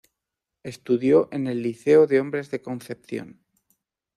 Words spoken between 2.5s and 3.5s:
Concepción.